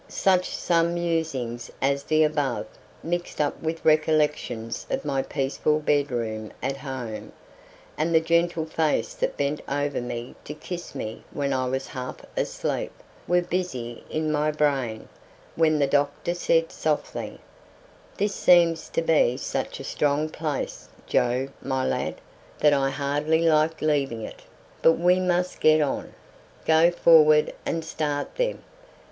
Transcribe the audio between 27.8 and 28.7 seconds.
start them.